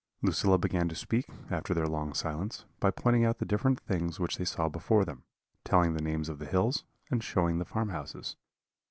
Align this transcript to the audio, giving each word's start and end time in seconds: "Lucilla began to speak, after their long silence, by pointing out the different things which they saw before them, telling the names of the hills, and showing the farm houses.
"Lucilla 0.23 0.57
began 0.57 0.89
to 0.89 0.95
speak, 0.95 1.27
after 1.51 1.75
their 1.75 1.85
long 1.85 2.11
silence, 2.15 2.65
by 2.79 2.89
pointing 2.89 3.23
out 3.23 3.37
the 3.37 3.45
different 3.45 3.79
things 3.79 4.19
which 4.19 4.37
they 4.37 4.45
saw 4.45 4.67
before 4.67 5.05
them, 5.05 5.21
telling 5.63 5.93
the 5.93 6.01
names 6.01 6.27
of 6.27 6.39
the 6.39 6.47
hills, 6.47 6.85
and 7.11 7.23
showing 7.23 7.59
the 7.59 7.65
farm 7.65 7.89
houses. 7.89 8.35